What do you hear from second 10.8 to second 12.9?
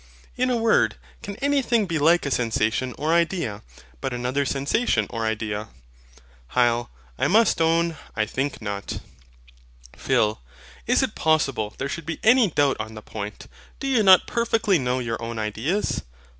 Is it possible there should be any doubt